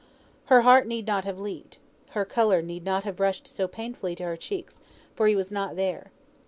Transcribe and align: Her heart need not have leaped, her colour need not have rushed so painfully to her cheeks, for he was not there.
Her 0.45 0.61
heart 0.61 0.87
need 0.87 1.05
not 1.05 1.25
have 1.25 1.39
leaped, 1.39 1.77
her 2.15 2.25
colour 2.25 2.63
need 2.63 2.83
not 2.83 3.03
have 3.03 3.19
rushed 3.19 3.47
so 3.47 3.67
painfully 3.67 4.15
to 4.15 4.23
her 4.23 4.35
cheeks, 4.35 4.81
for 5.13 5.27
he 5.27 5.35
was 5.35 5.51
not 5.51 5.75
there. 5.75 6.11